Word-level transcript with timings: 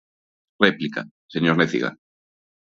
Réplica, 0.65 1.01
señor 1.33 1.55
Néciga. 1.57 1.91